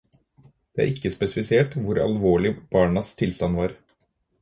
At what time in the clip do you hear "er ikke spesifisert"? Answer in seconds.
0.85-1.77